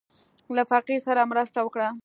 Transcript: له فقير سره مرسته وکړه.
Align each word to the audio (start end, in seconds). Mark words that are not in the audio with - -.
له 0.55 0.63
فقير 0.71 0.99
سره 1.07 1.21
مرسته 1.31 1.59
وکړه. 1.63 1.87